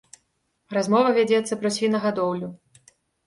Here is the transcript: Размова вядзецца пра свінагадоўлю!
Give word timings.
Размова 0.77 1.11
вядзецца 1.17 1.59
пра 1.61 1.69
свінагадоўлю! 1.77 2.47